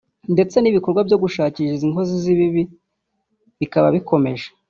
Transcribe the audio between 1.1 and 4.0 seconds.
gushakisha izi nkozi z’ibibi bikaba